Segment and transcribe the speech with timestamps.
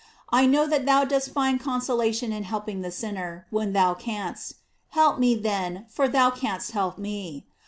[0.31, 4.55] I know that thou dost find consolation in helping the sinner when thou canst;
[4.89, 7.45] help me then, for thou canst help me.